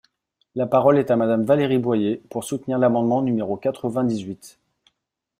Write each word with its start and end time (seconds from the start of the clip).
La 0.55 0.65
parole 0.65 0.97
est 0.97 1.11
à 1.11 1.15
Madame 1.15 1.43
Valérie 1.43 1.77
Boyer, 1.77 2.23
pour 2.31 2.43
soutenir 2.43 2.79
l’amendement 2.79 3.21
numéro 3.21 3.55
quatre-vingt-dix-huit. 3.55 4.57